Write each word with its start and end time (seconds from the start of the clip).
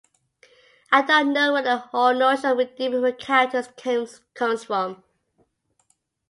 I 0.91 1.03
don't 1.03 1.31
know 1.31 1.53
where 1.53 1.61
the 1.61 1.77
whole 1.77 2.15
notion 2.15 2.49
of 2.49 2.57
redeeming 2.57 3.13
characters 3.17 3.67
comes 4.33 4.63
from. 4.63 5.03